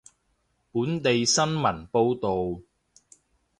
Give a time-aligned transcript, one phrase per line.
[0.03, 0.13] 本地新
[1.43, 2.61] 聞報道